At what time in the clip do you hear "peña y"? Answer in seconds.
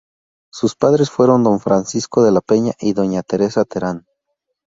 2.41-2.93